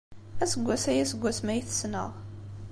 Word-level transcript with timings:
Aseggas 0.43 0.83
aya 0.91 1.05
seg 1.11 1.21
wasmi 1.21 1.49
ay 1.53 1.61
t-ssneɣ. 1.63 2.09